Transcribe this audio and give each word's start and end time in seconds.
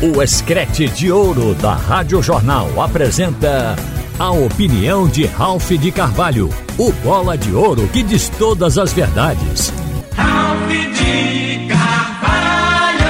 O 0.00 0.22
Escrete 0.22 0.86
de 0.86 1.10
Ouro 1.10 1.56
da 1.56 1.74
Rádio 1.74 2.22
Jornal 2.22 2.80
apresenta 2.80 3.74
a 4.16 4.30
opinião 4.30 5.08
de 5.08 5.26
Ralph 5.26 5.70
de 5.72 5.90
Carvalho, 5.90 6.50
o 6.78 6.92
bola 7.02 7.36
de 7.36 7.52
ouro 7.52 7.88
que 7.88 8.04
diz 8.04 8.28
todas 8.28 8.78
as 8.78 8.92
verdades. 8.92 9.72
Ralph 10.14 10.68
de 10.68 11.66
Carvalho! 11.66 13.02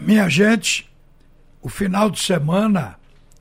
Minha 0.00 0.28
gente, 0.28 0.86
o 1.62 1.70
final 1.70 2.10
de 2.10 2.20
semana 2.20 2.96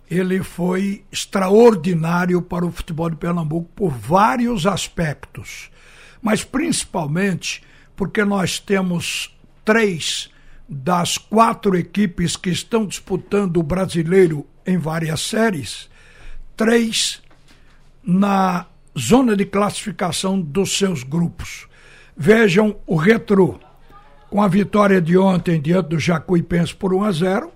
ele 0.09 0.41
foi 0.41 1.03
extraordinário 1.11 2.41
para 2.41 2.65
o 2.65 2.71
futebol 2.71 3.09
de 3.09 3.17
Pernambuco 3.17 3.69
por 3.75 3.89
vários 3.91 4.65
aspectos, 4.65 5.69
mas 6.21 6.41
principalmente 6.41 7.61
porque 7.97 8.23
nós 8.23 8.59
temos 8.59 9.35
três 9.65 10.31
das 10.73 11.17
quatro 11.17 11.77
equipes 11.77 12.37
que 12.37 12.49
estão 12.49 12.85
disputando 12.85 13.57
o 13.57 13.63
brasileiro 13.63 14.47
em 14.65 14.77
várias 14.77 15.19
séries, 15.19 15.89
três 16.55 17.21
na 18.01 18.65
zona 18.97 19.35
de 19.35 19.43
classificação 19.43 20.39
dos 20.39 20.77
seus 20.77 21.03
grupos. 21.03 21.67
Vejam 22.15 22.77
o 22.87 22.95
Retro, 22.95 23.59
com 24.29 24.41
a 24.41 24.47
vitória 24.47 25.01
de 25.01 25.17
ontem 25.17 25.59
diante 25.59 25.89
do 25.89 25.99
Jacuipense 25.99 26.73
por 26.73 26.93
1 26.93 27.03
a 27.03 27.11
0. 27.11 27.51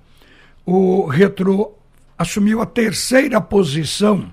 O 0.66 1.06
Retro 1.06 1.74
assumiu 2.18 2.62
a 2.62 2.66
terceira 2.66 3.40
posição 3.40 4.30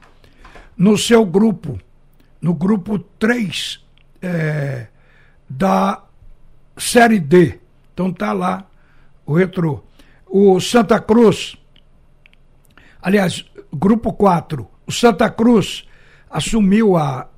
no 0.77 0.99
seu 0.99 1.25
grupo, 1.25 1.79
no 2.41 2.53
grupo 2.53 2.99
3 2.99 3.81
é, 4.21 4.89
da 5.49 6.03
Série 6.77 7.21
D. 7.21 7.61
Então 7.95 8.13
tá 8.13 8.33
lá 8.33 8.67
o 9.27 9.35
Retrô. 9.35 9.83
O 10.27 10.61
Santa 10.61 10.99
Cruz, 10.99 11.57
aliás, 13.01 13.45
grupo 13.73 14.13
4, 14.13 14.67
o 14.87 14.93
Santa 14.93 15.29
Cruz 15.29 15.85
assumiu 16.31 16.97
a 16.97 17.29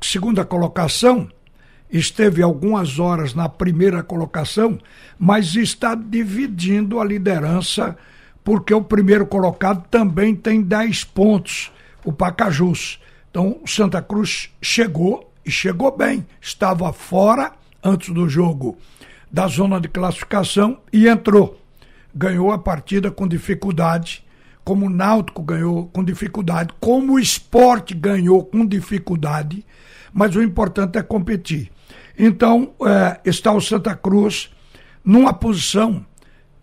segunda 0.00 0.44
colocação, 0.44 1.28
esteve 1.90 2.42
algumas 2.42 2.98
horas 2.98 3.34
na 3.34 3.48
primeira 3.48 4.02
colocação, 4.02 4.78
mas 5.18 5.54
está 5.54 5.94
dividindo 5.94 7.00
a 7.00 7.04
liderança, 7.04 7.96
porque 8.42 8.74
o 8.74 8.82
primeiro 8.82 9.26
colocado 9.26 9.86
também 9.88 10.34
tem 10.34 10.62
10 10.62 11.04
pontos, 11.04 11.70
o 12.04 12.12
Pacajus. 12.12 13.00
Então, 13.30 13.60
o 13.62 13.68
Santa 13.68 14.02
Cruz 14.02 14.50
chegou 14.60 15.32
e 15.44 15.50
chegou 15.50 15.96
bem, 15.96 16.26
estava 16.40 16.92
fora 16.92 17.52
antes 17.82 18.12
do 18.12 18.28
jogo 18.28 18.76
da 19.30 19.46
zona 19.46 19.80
de 19.80 19.88
classificação 19.88 20.78
e 20.92 21.06
entrou. 21.06 21.60
Ganhou 22.14 22.50
a 22.50 22.58
partida 22.58 23.10
com 23.10 23.28
dificuldade, 23.28 24.24
como 24.64 24.86
o 24.86 24.90
Náutico 24.90 25.42
ganhou 25.42 25.86
com 25.88 26.02
dificuldade, 26.02 26.74
como 26.80 27.14
o 27.14 27.18
esporte 27.18 27.94
ganhou 27.94 28.44
com 28.44 28.66
dificuldade, 28.66 29.64
mas 30.12 30.34
o 30.34 30.42
importante 30.42 30.98
é 30.98 31.02
competir. 31.02 31.70
Então, 32.18 32.72
é, 32.82 33.20
está 33.24 33.52
o 33.52 33.60
Santa 33.60 33.94
Cruz 33.94 34.50
numa 35.04 35.32
posição 35.32 36.04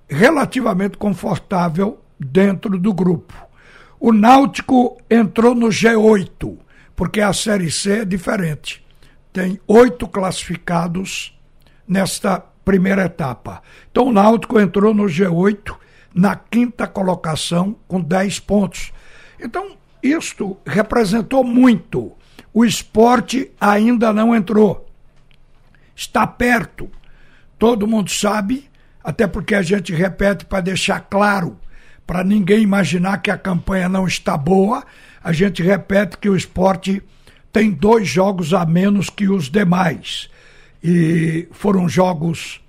relativamente 0.08 0.98
confortável 0.98 2.00
dentro 2.20 2.78
do 2.78 2.94
grupo. 2.94 3.34
O 4.00 4.14
Náutico 4.14 4.98
entrou 5.10 5.56
no 5.56 5.68
G8, 5.68 6.58
porque 6.96 7.20
a 7.20 7.34
Série 7.34 7.72
C 7.72 8.02
é 8.02 8.06
diferente. 8.06 8.86
Tem 9.34 9.60
oito 9.68 10.08
classificados 10.08 11.38
nesta 11.88 12.44
primeira 12.68 13.06
etapa. 13.06 13.64
Então 13.90 14.08
o 14.08 14.12
Náutico 14.12 14.60
entrou 14.60 14.94
no 14.94 15.06
G8 15.06 15.74
na 16.14 16.36
quinta 16.36 16.86
colocação 16.86 17.78
com 17.88 18.02
10 18.02 18.42
pontos. 18.42 18.92
Então, 19.40 19.78
isto 20.04 20.58
representou 20.66 21.46
muito. 21.46 22.12
O 22.54 22.66
esporte 22.66 23.50
ainda 23.58 24.12
não 24.12 24.36
entrou. 24.36 24.86
Está 25.96 26.28
perto. 26.28 26.90
Todo 27.58 27.88
mundo 27.88 28.12
sabe, 28.12 28.70
até 29.02 29.26
porque 29.26 29.56
a 29.56 29.62
gente 29.62 29.94
repete 29.94 30.44
para 30.44 30.60
deixar 30.60 31.00
claro, 31.00 31.58
para 32.06 32.22
ninguém 32.22 32.64
imaginar 32.64 33.20
que 33.20 33.32
a 33.32 33.38
campanha 33.38 33.88
não 33.88 34.06
está 34.06 34.36
boa, 34.36 34.84
a 35.24 35.32
gente 35.32 35.64
repete 35.64 36.18
que 36.18 36.28
o 36.28 36.36
esporte 36.36 37.02
tem 37.50 37.72
dois 37.72 38.10
jogos 38.10 38.54
a 38.54 38.66
menos 38.66 39.10
que 39.10 39.30
os 39.30 39.50
demais 39.50 40.30
e 40.84 41.48
foram 41.52 41.90
jogos 41.90 42.62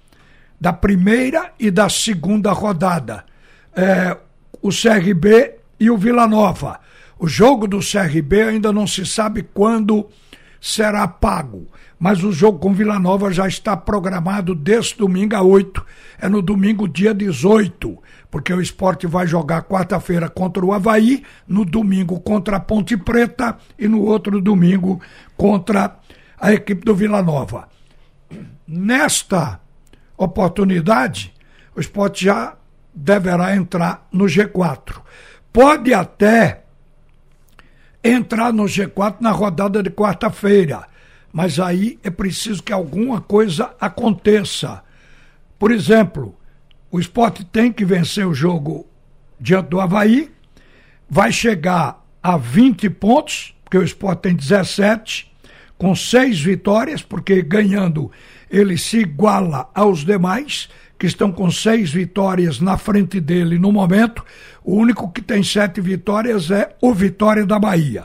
da 0.60 0.72
primeira 0.72 1.52
e 1.58 1.70
da 1.70 1.88
segunda 1.88 2.52
rodada. 2.52 3.24
É, 3.76 4.16
o 4.60 4.70
CRB 4.70 5.54
e 5.78 5.90
o 5.90 5.96
Vila 5.96 6.26
Nova. 6.26 6.80
O 7.18 7.26
jogo 7.26 7.66
do 7.66 7.78
CRB 7.78 8.42
ainda 8.42 8.72
não 8.72 8.86
se 8.86 9.04
sabe 9.04 9.42
quando 9.42 10.08
será 10.60 11.06
pago, 11.06 11.66
mas 11.98 12.22
o 12.22 12.32
jogo 12.32 12.58
com 12.58 12.72
Vila 12.72 12.98
Nova 12.98 13.32
já 13.32 13.46
está 13.46 13.76
programado 13.76 14.54
desse 14.54 14.96
domingo 14.96 15.34
a 15.34 15.42
8. 15.42 15.84
É 16.20 16.28
no 16.28 16.42
domingo, 16.42 16.88
dia 16.88 17.14
18, 17.14 17.96
porque 18.30 18.52
o 18.52 18.60
esporte 18.60 19.06
vai 19.06 19.26
jogar 19.26 19.62
quarta-feira 19.62 20.28
contra 20.28 20.64
o 20.64 20.72
Havaí, 20.72 21.22
no 21.46 21.64
domingo 21.64 22.20
contra 22.20 22.56
a 22.56 22.60
Ponte 22.60 22.96
Preta 22.96 23.56
e 23.78 23.88
no 23.88 24.02
outro 24.02 24.40
domingo 24.40 25.00
contra 25.36 25.96
a 26.40 26.52
equipe 26.52 26.84
do 26.84 26.94
Vila 26.94 27.22
Nova. 27.22 27.68
Nesta 28.66 29.60
oportunidade, 30.18 31.32
o 31.74 31.80
esporte 31.80 32.24
já 32.24 32.56
deverá 32.92 33.54
entrar 33.56 34.06
no 34.12 34.24
G4. 34.24 35.00
Pode 35.52 35.94
até 35.94 36.64
entrar 38.02 38.52
no 38.52 38.64
G4 38.64 39.16
na 39.20 39.30
rodada 39.30 39.82
de 39.82 39.90
quarta-feira, 39.90 40.86
mas 41.32 41.60
aí 41.60 41.98
é 42.02 42.10
preciso 42.10 42.62
que 42.62 42.72
alguma 42.72 43.20
coisa 43.20 43.74
aconteça. 43.80 44.82
Por 45.58 45.70
exemplo, 45.70 46.36
o 46.90 46.98
esporte 46.98 47.44
tem 47.44 47.72
que 47.72 47.84
vencer 47.84 48.26
o 48.26 48.34
jogo 48.34 48.86
diante 49.40 49.68
do 49.68 49.80
Havaí, 49.80 50.32
vai 51.08 51.30
chegar 51.30 52.04
a 52.22 52.36
20 52.36 52.90
pontos, 52.90 53.54
porque 53.64 53.78
o 53.78 53.82
esporte 53.82 54.22
tem 54.22 54.34
17, 54.34 55.32
com 55.78 55.94
seis 55.94 56.40
vitórias, 56.40 57.00
porque 57.00 57.40
ganhando 57.40 58.10
ele 58.50 58.76
se 58.76 58.98
iguala 58.98 59.70
aos 59.74 60.04
demais, 60.04 60.68
que 60.98 61.06
estão 61.06 61.30
com 61.30 61.50
seis 61.50 61.90
vitórias 61.90 62.60
na 62.60 62.76
frente 62.76 63.20
dele 63.20 63.58
no 63.58 63.70
momento. 63.70 64.24
O 64.64 64.74
único 64.74 65.10
que 65.10 65.22
tem 65.22 65.42
sete 65.42 65.80
vitórias 65.80 66.50
é 66.50 66.76
o 66.82 66.92
Vitória 66.92 67.46
da 67.46 67.58
Bahia. 67.58 68.04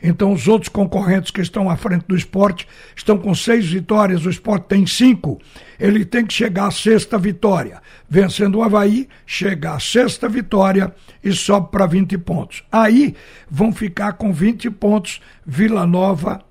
Então, 0.00 0.32
os 0.32 0.46
outros 0.46 0.68
concorrentes 0.68 1.32
que 1.32 1.40
estão 1.40 1.68
à 1.68 1.76
frente 1.76 2.04
do 2.06 2.16
esporte 2.16 2.68
estão 2.94 3.18
com 3.18 3.34
seis 3.34 3.66
vitórias, 3.66 4.24
o 4.24 4.30
esporte 4.30 4.66
tem 4.68 4.86
cinco. 4.86 5.40
Ele 5.78 6.04
tem 6.04 6.24
que 6.24 6.32
chegar 6.32 6.68
à 6.68 6.70
sexta 6.70 7.18
vitória. 7.18 7.82
Vencendo 8.08 8.58
o 8.58 8.62
Havaí, 8.62 9.08
chega 9.26 9.74
à 9.74 9.80
sexta 9.80 10.28
vitória 10.28 10.94
e 11.22 11.32
sobe 11.32 11.72
para 11.72 11.86
20 11.86 12.16
pontos. 12.18 12.62
Aí 12.70 13.16
vão 13.50 13.72
ficar 13.72 14.12
com 14.12 14.32
20 14.32 14.70
pontos 14.70 15.20
Vila 15.44 15.84
Nova, 15.84 16.44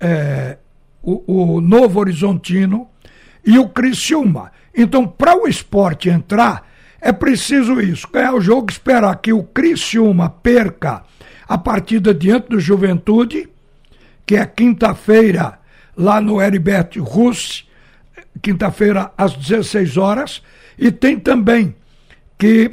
é, 0.00 0.58
o, 1.02 1.56
o 1.56 1.60
Novo 1.60 2.00
Horizontino 2.00 2.88
e 3.44 3.58
o 3.58 3.68
Criciúma. 3.68 4.50
Então, 4.74 5.06
para 5.06 5.36
o 5.36 5.46
esporte 5.46 6.08
entrar, 6.08 6.68
é 7.00 7.12
preciso 7.12 7.80
isso: 7.80 8.08
ganhar 8.12 8.34
o 8.34 8.40
jogo, 8.40 8.70
esperar 8.70 9.14
que 9.16 9.32
o 9.32 9.42
Criciúma 9.42 10.28
perca 10.28 11.04
a 11.48 11.56
partida 11.56 12.12
diante 12.12 12.48
do 12.48 12.58
Juventude, 12.58 13.48
que 14.26 14.36
é 14.36 14.44
quinta-feira, 14.44 15.58
lá 15.96 16.20
no 16.20 16.42
Heriberto 16.42 17.02
Russe, 17.02 17.64
quinta-feira 18.42 19.12
às 19.16 19.34
16 19.34 19.96
horas, 19.96 20.42
e 20.78 20.90
tem 20.90 21.18
também 21.18 21.74
que 22.38 22.72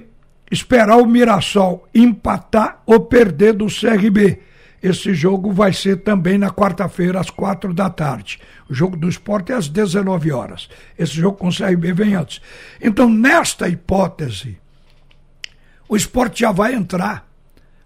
esperar 0.52 0.98
o 0.98 1.06
Mirassol 1.06 1.88
empatar 1.94 2.82
ou 2.86 3.00
perder 3.02 3.54
do 3.54 3.68
CRB 3.68 4.40
esse 4.84 5.14
jogo 5.14 5.50
vai 5.54 5.72
ser 5.72 6.02
também 6.02 6.38
na 6.38 6.52
quarta-feira, 6.52 7.18
às 7.18 7.30
quatro 7.30 7.74
da 7.74 7.90
tarde. 7.90 8.38
O 8.70 8.74
jogo 8.74 8.98
do 8.98 9.08
esporte 9.08 9.54
é 9.54 9.56
às 9.56 9.70
19 9.70 10.30
horas. 10.34 10.68
Esse 11.00 11.14
jogo 11.14 11.38
com 11.38 11.48
o 11.48 11.56
CRB 11.56 11.94
vem 11.94 12.16
antes. 12.16 12.42
Então, 12.82 13.10
nesta 13.10 13.70
hipótese, 13.70 14.60
o 15.88 15.96
esporte 15.96 16.42
já 16.42 16.52
vai 16.52 16.74
entrar 16.74 17.26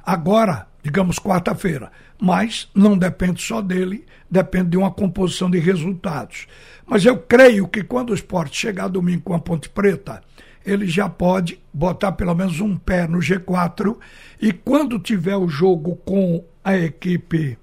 agora, 0.04 0.66
digamos, 0.82 1.20
quarta-feira. 1.20 1.92
Mas 2.20 2.68
não 2.74 2.98
depende 2.98 3.44
só 3.44 3.62
dele, 3.62 4.04
depende 4.28 4.72
de 4.72 4.78
uma 4.78 4.90
composição 4.90 5.52
de 5.52 5.60
resultados. 5.60 6.48
Mas 6.84 7.06
eu 7.06 7.16
creio 7.16 7.68
que 7.68 7.84
quando 7.84 8.10
o 8.10 8.16
esporte 8.16 8.58
chegar 8.60 8.88
domingo 8.88 9.22
com 9.22 9.36
a 9.36 9.40
Ponte 9.40 9.70
Preta, 9.70 10.24
ele 10.66 10.88
já 10.88 11.08
pode 11.08 11.60
botar 11.72 12.14
pelo 12.14 12.34
menos 12.34 12.60
um 12.60 12.76
pé 12.76 13.08
no 13.08 13.20
G4 13.20 13.98
e 14.42 14.52
quando 14.52 14.98
tiver 14.98 15.38
o 15.38 15.48
jogo 15.48 15.96
com 15.98 16.44
a 16.68 16.78
equipe 16.78 17.58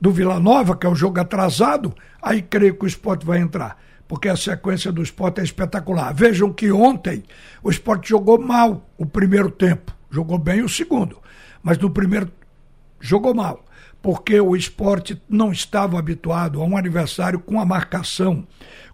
do 0.00 0.12
Vila 0.12 0.38
Nova, 0.38 0.76
que 0.76 0.86
é 0.86 0.88
o 0.88 0.94
jogo 0.94 1.18
atrasado, 1.18 1.92
aí 2.22 2.40
creio 2.40 2.76
que 2.76 2.84
o 2.84 2.86
esporte 2.86 3.26
vai 3.26 3.40
entrar. 3.40 3.76
porque 4.06 4.28
a 4.28 4.36
sequência 4.36 4.90
do 4.90 5.02
esporte 5.02 5.38
é 5.38 5.44
espetacular. 5.44 6.14
Vejam 6.14 6.50
que 6.50 6.72
ontem 6.72 7.24
o 7.62 7.68
esporte 7.68 8.08
jogou 8.08 8.38
mal 8.38 8.88
o 8.96 9.04
primeiro 9.04 9.50
tempo, 9.50 9.94
jogou 10.10 10.38
bem 10.38 10.62
o 10.62 10.68
segundo, 10.68 11.18
mas 11.62 11.76
no 11.76 11.90
primeiro 11.90 12.30
jogou 12.98 13.34
mal, 13.34 13.62
porque 14.00 14.40
o 14.40 14.56
esporte 14.56 15.20
não 15.28 15.52
estava 15.52 15.98
habituado 15.98 16.62
a 16.62 16.64
um 16.64 16.74
adversário 16.74 17.38
com 17.38 17.60
a 17.60 17.66
marcação, 17.66 18.46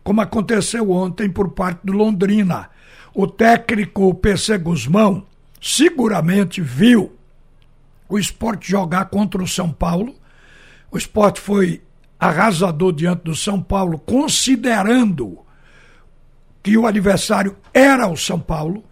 como 0.03 0.21
aconteceu 0.21 0.91
ontem 0.91 1.31
por 1.31 1.51
parte 1.51 1.81
do 1.85 1.93
Londrina. 1.93 2.71
O 3.15 3.29
técnico 3.29 4.13
PC 4.15 4.59
Guzmão 4.59 5.25
seguramente 5.61 6.61
viu 6.61 7.13
o 8.09 8.19
esporte 8.19 8.71
jogar 8.71 9.07
contra 9.07 9.43
o 9.43 9.49
São 9.49 9.73
Paulo. 9.73 10.15
O 10.91 10.99
esporte 10.99 11.41
foi 11.41 11.83
arrasador 12.19 12.93
diante 12.93 13.25
do 13.25 13.35
São 13.35 13.61
Paulo, 13.61 13.99
considerando 13.99 15.39
que 16.63 16.77
o 16.79 16.87
adversário 16.87 17.57
era 17.73 18.09
o 18.09 18.17
São 18.17 18.41
Paulo, 18.41 18.83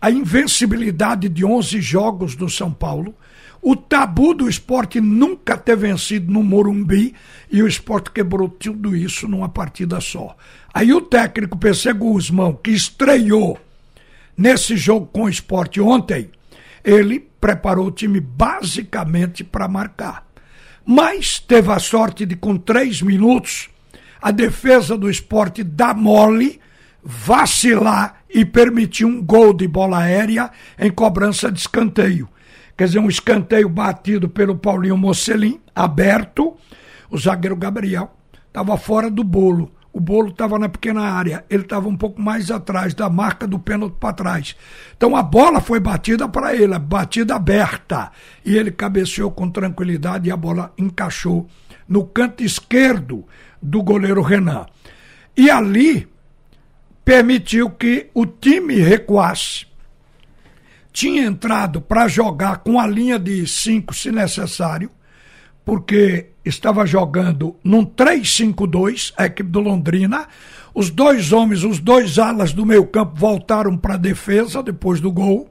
a 0.00 0.10
invencibilidade 0.10 1.28
de 1.28 1.44
11 1.44 1.80
jogos 1.80 2.36
do 2.36 2.48
São 2.48 2.70
Paulo, 2.70 3.14
o 3.60 3.74
tabu 3.74 4.34
do 4.34 4.48
esporte 4.48 5.00
nunca 5.00 5.56
ter 5.56 5.76
vencido 5.76 6.30
no 6.32 6.42
Morumbi 6.44 7.14
e 7.50 7.62
o 7.62 7.66
esporte 7.66 8.10
quebrou 8.10 8.48
tudo 8.48 8.94
isso 8.94 9.26
numa 9.26 9.48
partida 9.48 10.00
só. 10.00 10.36
Aí 10.72 10.92
o 10.92 11.00
técnico 11.00 11.58
PC 11.58 11.92
Guzmão, 11.92 12.52
que 12.52 12.70
estreou 12.70 13.58
nesse 14.36 14.76
jogo 14.76 15.06
com 15.06 15.24
o 15.24 15.28
esporte 15.28 15.80
ontem, 15.80 16.30
ele 16.84 17.20
preparou 17.40 17.86
o 17.86 17.92
time 17.92 18.20
basicamente 18.20 19.44
para 19.44 19.68
marcar. 19.68 20.26
Mas 20.84 21.38
teve 21.38 21.70
a 21.70 21.78
sorte 21.78 22.24
de, 22.24 22.34
com 22.34 22.56
três 22.56 23.02
minutos, 23.02 23.68
a 24.20 24.30
defesa 24.30 24.96
do 24.96 25.10
esporte 25.10 25.62
dar 25.62 25.94
mole, 25.94 26.60
vacilar 27.02 28.22
e 28.28 28.44
permitir 28.44 29.04
um 29.04 29.22
gol 29.22 29.52
de 29.52 29.68
bola 29.68 29.98
aérea 29.98 30.50
em 30.78 30.90
cobrança 30.90 31.52
de 31.52 31.60
escanteio. 31.60 32.28
Quer 32.76 32.86
dizer, 32.86 32.98
um 33.00 33.08
escanteio 33.08 33.68
batido 33.68 34.28
pelo 34.28 34.56
Paulinho 34.56 34.96
Mocelin, 34.96 35.60
aberto. 35.74 36.56
O 37.10 37.18
zagueiro 37.18 37.56
Gabriel 37.56 38.14
estava 38.46 38.76
fora 38.76 39.10
do 39.10 39.24
bolo. 39.24 39.72
O 39.92 40.00
bolo 40.00 40.28
estava 40.28 40.58
na 40.58 40.68
pequena 40.68 41.00
área, 41.00 41.44
ele 41.48 41.62
estava 41.62 41.88
um 41.88 41.96
pouco 41.96 42.20
mais 42.20 42.50
atrás 42.50 42.94
da 42.94 43.08
marca 43.08 43.46
do 43.46 43.58
pênalti 43.58 43.96
para 43.98 44.12
trás. 44.12 44.54
Então 44.96 45.16
a 45.16 45.22
bola 45.22 45.60
foi 45.60 45.80
batida 45.80 46.28
para 46.28 46.54
ele, 46.54 46.78
batida 46.78 47.34
aberta. 47.34 48.12
E 48.44 48.56
ele 48.56 48.70
cabeceou 48.70 49.30
com 49.30 49.50
tranquilidade 49.50 50.28
e 50.28 50.32
a 50.32 50.36
bola 50.36 50.72
encaixou 50.76 51.48
no 51.88 52.04
canto 52.04 52.44
esquerdo 52.44 53.24
do 53.62 53.82
goleiro 53.82 54.22
Renan. 54.22 54.66
E 55.36 55.50
ali 55.50 56.06
permitiu 57.04 57.70
que 57.70 58.10
o 58.12 58.26
time 58.26 58.74
recuasse. 58.74 59.66
Tinha 60.92 61.22
entrado 61.22 61.80
para 61.80 62.08
jogar 62.08 62.58
com 62.58 62.78
a 62.78 62.86
linha 62.86 63.18
de 63.18 63.46
cinco, 63.46 63.94
se 63.94 64.10
necessário, 64.10 64.90
porque 65.64 66.30
estava 66.48 66.86
jogando 66.86 67.56
num 67.62 67.84
3-5-2, 67.84 69.12
a 69.16 69.26
equipe 69.26 69.50
do 69.50 69.60
Londrina. 69.60 70.26
Os 70.74 70.90
dois 70.90 71.32
homens, 71.32 71.64
os 71.64 71.78
dois 71.78 72.18
alas 72.18 72.52
do 72.52 72.64
meio 72.64 72.86
campo 72.86 73.14
voltaram 73.16 73.76
para 73.76 73.94
a 73.94 73.98
defesa 73.98 74.62
depois 74.62 75.00
do 75.00 75.10
gol. 75.10 75.48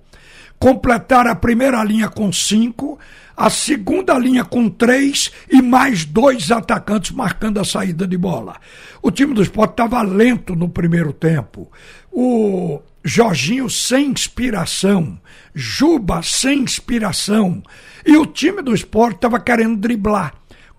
Completaram 0.59 1.31
a 1.31 1.35
primeira 1.35 1.83
linha 1.83 2.09
com 2.09 2.31
cinco, 2.31 2.97
a 3.35 3.49
segunda 3.49 4.17
linha 4.17 4.43
com 4.43 4.67
três 4.69 5.31
e 5.51 5.61
mais 5.61 6.03
dois 6.03 6.51
atacantes 6.51 7.11
marcando 7.11 7.59
a 7.59 7.65
saída 7.65 8.07
de 8.07 8.17
bola. 8.17 8.55
O 9.01 9.11
time 9.11 9.33
do 9.33 9.43
esporte 9.43 9.71
estava 9.71 10.01
lento 10.01 10.55
no 10.55 10.67
primeiro 10.67 11.13
tempo. 11.13 11.71
O 12.11 12.81
Jorginho 13.03 13.69
sem 13.69 14.09
inspiração, 14.09 15.19
Juba 15.53 16.21
sem 16.23 16.59
inspiração. 16.59 17.61
E 18.05 18.17
o 18.17 18.25
time 18.25 18.61
do 18.61 18.73
esporte 18.73 19.17
estava 19.17 19.39
querendo 19.39 19.77
driblar 19.77 20.33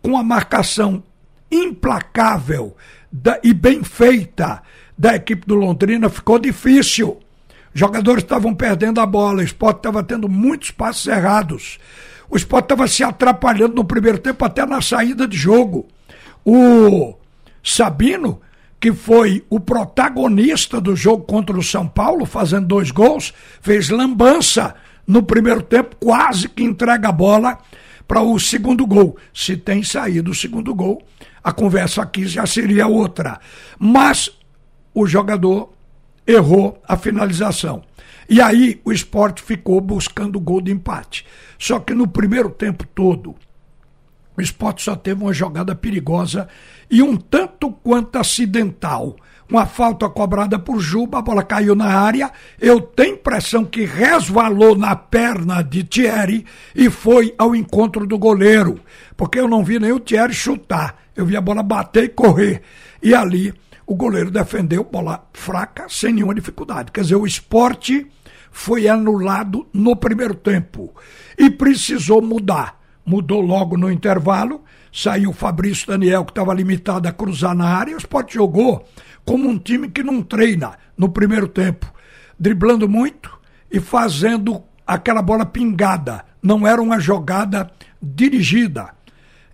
com 0.09 0.17
a 0.17 0.23
marcação 0.23 1.03
implacável 1.53 2.75
da, 3.13 3.39
e 3.45 3.53
bem 3.53 3.85
feita 3.85 4.63
da 4.97 5.15
equipe 5.15 5.47
do 5.47 5.55
Londrina, 5.55 6.09
ficou 6.09 6.39
difícil. 6.39 7.21
Jogadores 7.75 8.25
estavam 8.25 8.55
perdendo 8.55 9.03
a 9.03 9.07
bola, 9.07 9.41
o 9.41 9.45
esporte 9.45 9.81
estava 9.81 10.03
tendo 10.03 10.27
muitos 10.27 10.71
passos 10.71 11.07
errados. 11.07 11.79
O 12.27 12.39
esporte 12.39 12.65
estava 12.65 12.89
se 12.89 13.05
atrapalhando 13.05 13.75
no 13.75 13.85
primeiro 13.85 14.17
tempo, 14.17 14.43
até 14.47 14.65
na 14.65 14.81
saída 14.81 15.29
de 15.29 15.37
jogo. 15.37 15.87
O 16.43 17.15
Sabino, 17.63 18.41
que 18.81 18.95
foi 18.95 19.45
o 19.51 19.61
protagonista 19.61 20.81
do 20.81 20.97
jogo 20.97 21.25
contra 21.25 21.55
o 21.55 21.63
São 21.63 21.87
Paulo, 21.87 22.25
fazendo 22.25 22.67
dois 22.67 22.91
gols, 22.91 23.35
fez 23.61 23.91
lambança 23.91 24.75
no 25.07 25.23
primeiro 25.23 25.61
tempo, 25.61 25.97
quase 26.01 26.49
que 26.49 26.65
entrega 26.65 27.11
a 27.11 27.13
bola 27.13 27.59
para 28.09 28.23
o 28.23 28.41
segundo 28.41 28.87
gol. 28.87 29.19
Se 29.35 29.57
tem 29.57 29.83
saído 29.83 30.31
o 30.31 30.35
segundo 30.35 30.75
gol, 30.75 31.07
a 31.45 31.53
conversa 31.53 32.03
aqui 32.03 32.27
já 32.27 32.47
seria 32.47 32.87
outra. 32.87 33.39
Mas 33.79 34.31
o 34.95 35.07
jogador 35.07 35.73
errou 36.27 36.83
a 36.89 36.97
finalização. 36.97 37.85
E 38.29 38.41
aí 38.41 38.81
o 38.85 38.91
esporte 38.91 39.43
ficou 39.43 39.81
buscando 39.81 40.37
o 40.37 40.41
gol 40.41 40.61
de 40.61 40.73
empate. 40.73 41.27
Só 41.59 41.79
que 41.79 41.95
no 41.95 42.09
primeiro 42.09 42.51
tempo 42.51 42.87
todo, 42.95 43.37
o 44.39 44.45
esporte 44.45 44.83
só 44.83 44.95
teve 44.95 45.23
uma 45.23 45.33
jogada 45.33 45.75
perigosa 45.75 46.49
e 46.91 47.03
um 47.03 47.17
tanto 47.17 47.71
quanto 47.71 48.17
acidental 48.17 49.17
uma 49.51 49.65
falta 49.65 50.09
cobrada 50.09 50.59
por 50.59 50.79
Juba, 50.79 51.19
a 51.19 51.23
bola 51.23 51.43
caiu 51.43 51.75
na 51.75 51.87
área. 51.87 52.31
Eu 52.61 52.81
tenho 52.81 53.15
impressão 53.15 53.65
que 53.65 53.85
resvalou 53.85 54.77
na 54.77 54.95
perna 54.95 55.63
de 55.63 55.83
Thierry 55.83 56.45
e 56.75 56.91
foi 56.91 57.35
ao 57.39 57.57
encontro 57.57 58.07
do 58.07 58.19
goleiro, 58.19 58.79
porque 59.17 59.41
eu 59.41 59.49
não 59.49 59.65
vi 59.65 59.79
nem 59.79 59.91
o 59.91 60.01
Thierry 60.01 60.35
chutar. 60.35 60.97
Eu 61.17 61.25
vi 61.25 61.35
a 61.35 61.41
bola 61.41 61.63
bater 61.63 62.05
e 62.05 62.09
correr. 62.09 62.61
E 63.03 63.15
ali 63.15 63.55
o 63.87 63.95
goleiro 63.95 64.31
defendeu, 64.31 64.85
bola 64.85 65.27
fraca, 65.33 65.87
sem 65.89 66.13
nenhuma 66.13 66.35
dificuldade. 66.35 66.93
Quer 66.93 67.01
dizer, 67.01 67.17
o 67.17 67.27
esporte 67.27 68.07
foi 68.51 68.87
anulado 68.87 69.67
no 69.73 69.97
primeiro 69.97 70.35
tempo 70.35 70.95
e 71.39 71.49
precisou 71.49 72.21
mudar. 72.21 72.78
Mudou 73.09 73.41
logo 73.41 73.75
no 73.79 73.91
intervalo, 73.91 74.63
saiu 74.93 75.31
o 75.31 75.33
Fabrício 75.33 75.87
Daniel, 75.87 76.27
que 76.27 76.31
estava 76.31 76.53
limitado 76.53 77.09
a 77.09 77.13
cruzar 77.13 77.55
na 77.55 77.65
área, 77.65 77.95
o 77.95 77.99
esporte 77.99 78.35
jogou 78.35 78.87
como 79.25 79.49
um 79.49 79.59
time 79.59 79.89
que 79.89 80.03
não 80.03 80.23
treina 80.23 80.75
no 80.95 81.09
primeiro 81.09 81.49
tempo, 81.49 81.91
driblando 82.39 82.87
muito 82.87 83.39
e 83.73 83.81
fazendo 83.81 84.63
aquela 84.87 85.23
bola 85.23 85.47
pingada. 85.47 86.23
Não 86.43 86.67
era 86.67 86.83
uma 86.83 87.01
jogada 87.01 87.71
dirigida, 88.01 88.91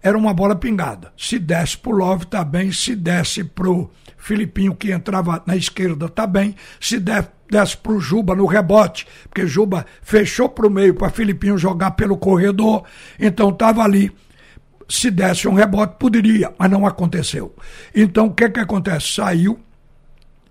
era 0.03 0.19
uma 0.19 0.35
bola 0.35 0.57
pingada. 0.57 1.13
Se 1.17 1.39
desce 1.39 1.79
pro 1.79 1.93
Love, 1.93 2.27
tá 2.27 2.43
bem. 2.43 2.73
Se 2.73 2.97
desce 2.97 3.45
pro 3.45 3.89
Filipinho, 4.17 4.75
que 4.75 4.91
entrava 4.91 5.45
na 5.47 5.55
esquerda, 5.57 6.09
tá 6.09 6.27
bem. 6.27 6.57
Se 6.81 6.99
desce, 6.99 7.29
desce 7.55 7.77
pro 7.77 8.01
Juba 8.01 8.35
no 8.35 8.47
rebote, 8.47 9.07
porque 9.29 9.47
Juba 9.47 9.87
fechou 10.03 10.49
pro 10.49 10.69
meio 10.69 10.95
para 10.95 11.09
Filipinho 11.09 11.57
jogar 11.57 11.93
pelo 11.93 12.17
corredor, 12.17 12.83
então 13.19 13.53
tava 13.53 13.83
ali 13.83 14.13
se 14.89 15.11
desse 15.11 15.47
um 15.47 15.55
rebote, 15.55 15.97
poderia, 15.99 16.53
mas 16.59 16.71
não 16.71 16.85
aconteceu. 16.85 17.55
Então, 17.95 18.27
o 18.27 18.35
que 18.35 18.51
que 18.51 18.61
acontece? 18.61 19.13
Saiu 19.13 19.59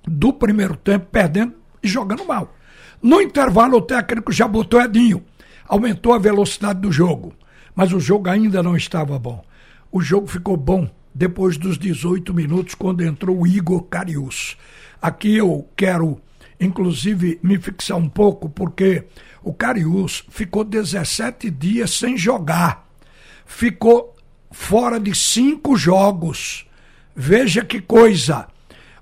do 0.07 0.33
primeiro 0.33 0.75
tempo 0.75 1.07
perdendo 1.12 1.53
e 1.83 1.88
jogando 1.88 2.25
mal. 2.25 2.55
No 3.01 3.22
intervalo, 3.22 3.77
o 3.77 3.81
técnico 3.81 4.31
já 4.31 4.48
botou 4.48 4.81
Edinho, 4.81 5.24
aumentou 5.67 6.13
a 6.13 6.17
velocidade 6.17 6.79
do 6.79 6.91
jogo, 6.91 7.33
mas 7.75 7.91
o 7.91 8.00
jogo 8.00 8.29
ainda 8.29 8.63
não 8.63 8.77
estava 8.77 9.19
bom. 9.19 9.43
O 9.91 10.01
jogo 10.01 10.25
ficou 10.25 10.55
bom 10.57 10.89
depois 11.13 11.57
dos 11.57 11.77
18 11.77 12.33
minutos, 12.33 12.74
quando 12.74 13.03
entrou 13.03 13.41
o 13.41 13.45
Igor 13.45 13.83
Carius. 13.83 14.57
Aqui 15.01 15.36
eu 15.36 15.67
quero, 15.75 16.19
inclusive, 16.60 17.39
me 17.41 17.57
fixar 17.57 17.98
um 17.98 18.10
pouco, 18.10 18.50
porque 18.50 19.05
o 19.43 19.53
Carius 19.53 20.24
ficou 20.29 20.63
17 20.63 21.50
dias 21.50 21.91
sem 21.91 22.17
jogar. 22.17 22.88
Ficou 23.45 24.15
fora 24.51 25.00
de 25.00 25.13
cinco 25.13 25.75
jogos. 25.75 26.65
Veja 27.15 27.63
que 27.63 27.81
coisa. 27.81 28.48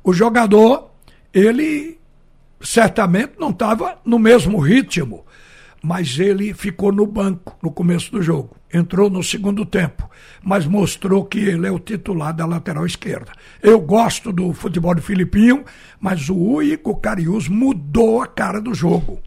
O 0.03 0.13
jogador, 0.13 0.91
ele 1.33 1.99
certamente 2.61 3.33
não 3.39 3.49
estava 3.49 3.99
no 4.05 4.17
mesmo 4.17 4.59
ritmo, 4.59 5.25
mas 5.81 6.19
ele 6.19 6.53
ficou 6.53 6.91
no 6.91 7.05
banco 7.05 7.57
no 7.61 7.71
começo 7.71 8.11
do 8.11 8.21
jogo. 8.21 8.55
Entrou 8.73 9.09
no 9.09 9.21
segundo 9.21 9.65
tempo, 9.65 10.09
mas 10.41 10.65
mostrou 10.65 11.25
que 11.25 11.39
ele 11.39 11.67
é 11.67 11.71
o 11.71 11.79
titular 11.79 12.33
da 12.33 12.45
lateral 12.45 12.85
esquerda. 12.85 13.31
Eu 13.61 13.79
gosto 13.79 14.31
do 14.31 14.53
futebol 14.53 14.95
de 14.95 15.01
Filipinho, 15.01 15.65
mas 15.99 16.29
o 16.29 16.61
Igor 16.61 16.95
Carius 16.97 17.47
mudou 17.49 18.21
a 18.21 18.27
cara 18.27 18.61
do 18.61 18.73
jogo. 18.73 19.19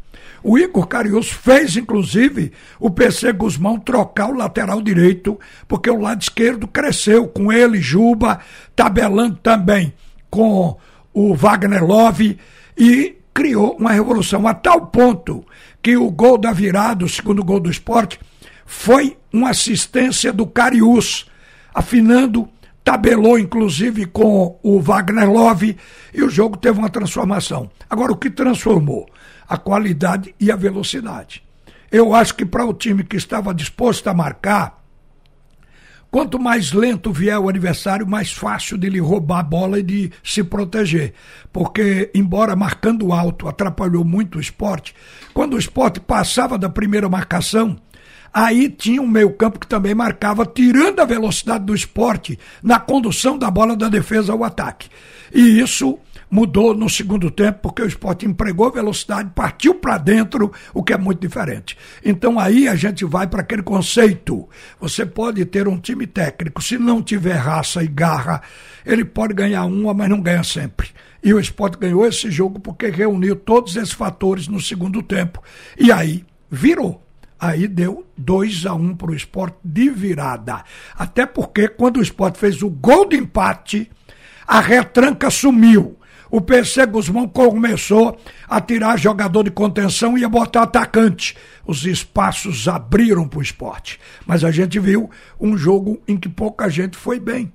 O 0.43 0.59
Igor 0.59 0.87
Carius 0.87 1.31
fez, 1.31 1.77
inclusive, 1.77 2.53
o 2.79 2.91
PC 2.91 3.33
Guzmão 3.33 3.79
trocar 3.79 4.29
o 4.29 4.37
lateral 4.37 4.83
direito, 4.83 5.39
porque 5.67 5.89
o 5.89 6.01
lado 6.01 6.21
esquerdo 6.21 6.69
cresceu 6.69 7.27
com 7.27 7.51
ele, 7.51 7.81
Juba, 7.81 8.41
tabelando 8.77 9.37
também 9.37 9.93
com 10.29 10.77
o 11.15 11.35
Wagner 11.35 11.85
Love 11.85 12.39
e 12.77 13.17
criou 13.33 13.77
uma 13.79 13.93
revolução 13.93 14.47
a 14.47 14.53
tal 14.53 14.87
ponto 14.87 15.45
que 15.83 15.97
o 15.97 16.11
gol 16.11 16.37
da 16.37 16.53
virada, 16.53 17.05
o 17.05 17.09
segundo 17.09 17.43
gol 17.43 17.61
do 17.61 17.71
esporte, 17.71 18.19
foi 18.67 19.17
uma 19.33 19.51
assistência 19.51 20.33
do 20.33 20.47
Cariús, 20.47 21.27
afinando, 21.75 22.49
tabelou 22.83 23.39
inclusive 23.39 24.07
com 24.07 24.59
o 24.63 24.81
Wagner 24.81 25.31
Love 25.31 25.77
e 26.13 26.23
o 26.23 26.31
jogo 26.31 26.57
teve 26.57 26.79
uma 26.79 26.91
transformação. 26.91 27.71
Agora, 27.89 28.13
o 28.13 28.17
que 28.17 28.31
transformou? 28.31 29.09
A 29.49 29.57
qualidade 29.57 30.35
e 30.39 30.51
a 30.51 30.57
velocidade. 30.57 31.43
Eu 31.91 32.15
acho 32.15 32.35
que 32.35 32.45
para 32.45 32.65
o 32.65 32.75
time 32.75 33.05
que 33.05 33.17
estava 33.17 33.55
disposto 33.55 34.09
a 34.09 34.15
marcar, 34.15 34.85
Quanto 36.15 36.39
mais 36.39 36.73
lento 36.73 37.13
vier 37.13 37.37
o 37.37 37.49
adversário, 37.49 38.07
mais 38.07 38.33
fácil 38.33 38.79
dele 38.79 39.01
roubar 39.01 39.41
a 39.41 39.43
bola 39.43 39.81
e 39.81 39.83
de 39.83 40.13
se 40.23 40.45
proteger. 40.45 41.13
Porque, 41.53 42.09
embora 42.15 42.55
marcando 42.55 43.13
alto 43.13 43.49
atrapalhou 43.49 44.05
muito 44.05 44.39
o 44.39 44.41
esporte, 44.41 44.95
quando 45.33 45.55
o 45.55 45.59
esporte 45.59 45.99
passava 45.99 46.57
da 46.57 46.69
primeira 46.69 47.09
marcação, 47.09 47.77
aí 48.35 48.69
tinha 48.69 49.01
um 49.01 49.07
meio-campo 49.07 49.61
que 49.61 49.67
também 49.67 49.95
marcava, 49.95 50.45
tirando 50.45 50.99
a 50.99 51.05
velocidade 51.05 51.65
do 51.65 51.75
esporte 51.75 52.37
na 52.61 52.81
condução 52.81 53.39
da 53.39 53.49
bola 53.49 53.77
da 53.77 53.89
defesa 53.89 54.33
ao 54.33 54.43
ataque. 54.43 54.89
E 55.33 55.61
isso 55.61 55.99
mudou 56.29 56.75
no 56.75 56.91
segundo 56.91 57.31
tempo, 57.31 57.61
porque 57.63 57.81
o 57.81 57.87
esporte 57.87 58.27
empregou 58.27 58.73
velocidade, 58.73 59.31
partiu 59.35 59.77
para 59.77 59.99
dentro, 59.99 60.53
o 60.73 60.83
que 60.83 60.93
é 60.93 60.99
muito 60.99 61.21
diferente. 61.21 61.79
Então 62.05 62.41
aí 62.41 62.67
a 62.67 62.75
gente 62.75 63.05
vai 63.05 63.29
para 63.29 63.43
aquele 63.43 63.63
conceito. 63.63 64.49
Você 64.81 65.07
pode 65.07 65.45
ter 65.45 65.69
um 65.69 65.79
time 65.79 66.07
técnico, 66.07 66.61
se 66.61 66.77
não 66.77 67.01
tiver 67.01 67.35
raça 67.35 67.85
e 67.85 67.87
garra, 67.87 68.43
ele 68.85 69.05
pode 69.05 69.33
ganhar 69.33 69.65
uma, 69.65 69.95
mas 69.95 70.11
não 70.11 70.21
ganha 70.21 70.43
sempre. 70.43 70.89
E 71.23 71.33
o 71.33 71.39
esporte 71.39 71.79
ganhou 71.79 72.05
esse 72.05 72.29
jogo 72.33 72.59
porque 72.59 72.89
reuniu 72.89 73.37
todos 73.37 73.77
esses 73.77 73.93
fatores 73.93 74.49
no 74.49 74.61
segundo 74.61 75.03
tempo. 75.03 75.41
E 75.79 75.93
aí 75.93 76.25
virou. 76.51 77.04
Aí 77.39 77.69
deu 77.69 78.07
2 78.17 78.67
a 78.67 78.75
1 78.75 78.83
um 78.83 78.97
para 78.97 79.11
o 79.11 79.15
esporte 79.15 79.57
de 79.65 79.91
virada. 79.91 80.65
Até 80.97 81.27
porque 81.27 81.69
quando 81.69 81.99
o 81.99 82.03
esporte 82.03 82.39
fez 82.39 82.63
o 82.63 82.71
gol 82.71 83.09
de 83.09 83.17
empate, 83.17 83.91
a 84.47 84.61
retranca 84.61 85.31
sumiu 85.31 85.99
o 86.35 86.41
PC 86.41 86.85
Guzmão 86.87 87.29
começou 87.29 88.19
a 88.49 88.61
tirar 88.61 88.99
jogador 88.99 89.45
de 89.45 89.53
contenção 89.53 90.19
e 90.19 90.25
a 90.25 90.29
botar 90.29 90.63
atacante. 90.63 91.37
Os 91.65 91.85
espaços 91.87 92.67
abriram 92.67 93.29
para 93.29 93.39
o 93.39 93.43
esporte. 93.43 94.01
Mas 94.27 94.43
a 94.43 94.51
gente 94.51 94.81
viu 94.81 95.09
um 95.41 95.57
jogo 95.57 96.03
em 96.09 96.17
que 96.17 96.29
pouca 96.29 96.69
gente 96.69 96.97
foi 96.97 97.21
bem. 97.21 97.53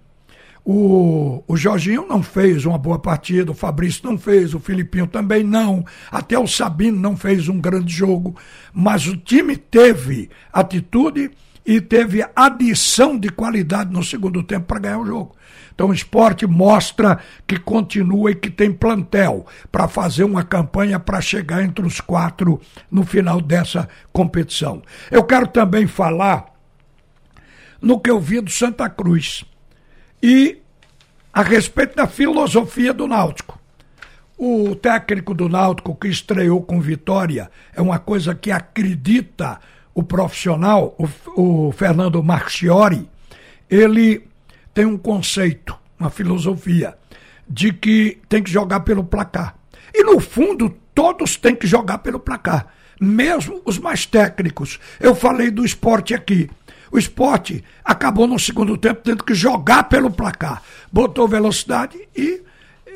O, 0.64 1.44
o 1.48 1.58
Jorginho 1.58 2.06
não 2.08 2.22
fez 2.22 2.66
uma 2.66 2.78
boa 2.78 3.00
partida, 3.00 3.52
o 3.52 3.56
Fabrício 3.56 4.02
não 4.04 4.18
fez, 4.18 4.54
o 4.54 4.60
Filipinho 4.60 5.08
também 5.08 5.44
não, 5.44 5.84
até 6.12 6.38
o 6.38 6.48
Sabino 6.48 7.00
não 7.00 7.16
fez 7.16 7.48
um 7.48 7.60
grande 7.60 7.94
jogo, 7.94 8.36
mas 8.74 9.08
o 9.08 9.18
time 9.18 9.56
teve 9.56 10.30
atitude 10.52 11.32
e 11.66 11.80
teve 11.80 12.26
adição 12.36 13.18
de 13.18 13.30
qualidade 13.30 13.92
no 13.92 14.04
segundo 14.04 14.44
tempo 14.44 14.66
para 14.66 14.80
ganhar 14.80 15.00
o 15.00 15.06
jogo. 15.06 15.36
Então 15.74 15.90
o 15.90 15.94
esporte 15.94 16.46
mostra 16.46 17.20
que 17.48 17.58
continua 17.58 18.32
e 18.32 18.36
que 18.36 18.50
tem 18.50 18.72
plantel 18.72 19.46
para 19.72 19.88
fazer 19.88 20.24
uma 20.24 20.44
campanha 20.44 21.00
para 21.00 21.22
chegar 21.22 21.64
entre 21.64 21.86
os 21.86 22.02
quatro 22.02 22.60
no 22.92 23.06
final 23.06 23.40
dessa 23.40 23.88
competição. 24.12 24.82
Eu 25.10 25.24
quero 25.24 25.48
também 25.48 25.88
falar 25.88 26.54
no 27.82 28.00
que 28.00 28.10
eu 28.10 28.20
vi 28.20 28.42
do 28.42 28.52
Santa 28.52 28.90
Cruz 28.90 29.46
e 30.22 30.58
a 31.34 31.42
respeito 31.42 31.96
da 31.96 32.08
filosofia 32.08 32.94
do 32.94 33.08
Náutico. 33.08 33.60
O 34.38 34.76
técnico 34.76 35.34
do 35.34 35.50
Náutico 35.50 35.96
que 35.96 36.08
estreou 36.08 36.62
com 36.62 36.80
vitória 36.80 37.52
é 37.74 37.82
uma 37.82 38.00
coisa 38.00 38.34
que 38.34 38.52
acredita 38.52 39.60
o 39.94 40.04
profissional, 40.04 40.96
o, 40.98 41.68
o 41.68 41.72
Fernando 41.72 42.24
Marchiori, 42.24 43.10
ele 43.70 44.26
tem 44.74 44.86
um 44.86 44.98
conceito, 44.98 45.78
uma 46.00 46.10
filosofia, 46.10 46.98
de 47.48 47.74
que 47.74 48.18
tem 48.30 48.42
que 48.42 48.50
jogar 48.50 48.82
pelo 48.82 49.04
placar. 49.04 49.56
E 49.94 50.04
no 50.04 50.20
fundo, 50.20 50.70
todos 50.96 51.36
têm 51.36 51.56
que 51.56 51.68
jogar 51.68 51.98
pelo 51.98 52.20
placar, 52.20 52.68
mesmo 53.00 53.62
os 53.66 53.78
mais 53.78 54.06
técnicos. 54.06 54.80
Eu 55.00 55.14
falei 55.14 55.52
do 55.52 55.66
esporte 55.66 56.14
aqui. 56.14 56.50
O 56.92 56.98
esporte 56.98 57.64
acabou 57.84 58.28
no 58.28 58.40
segundo 58.40 58.78
tempo 58.78 59.02
tendo 59.04 59.24
que 59.24 59.34
jogar 59.34 59.84
pelo 59.84 60.10
placar. 60.10 60.62
Botou 60.92 61.28
velocidade 61.28 61.98
e 62.16 62.42